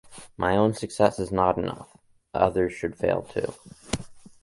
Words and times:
My 0.35 0.55
own 0.57 0.73
success 0.73 1.19
is 1.19 1.31
not 1.31 1.59
enough, 1.59 1.95
other 2.33 2.71
should 2.71 2.95
fail 2.97 3.21
too. 3.21 3.53